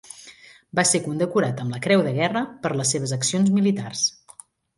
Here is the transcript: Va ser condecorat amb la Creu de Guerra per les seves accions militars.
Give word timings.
Va 0.77 0.85
ser 0.91 1.01
condecorat 1.07 1.61
amb 1.63 1.75
la 1.75 1.81
Creu 1.83 2.01
de 2.07 2.15
Guerra 2.15 2.43
per 2.65 2.73
les 2.81 2.95
seves 2.95 3.15
accions 3.19 3.53
militars. 3.61 4.09